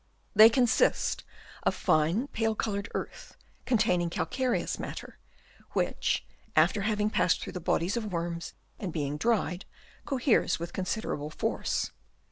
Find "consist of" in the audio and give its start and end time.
0.49-1.75